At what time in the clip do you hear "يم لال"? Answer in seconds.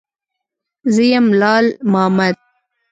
1.11-1.65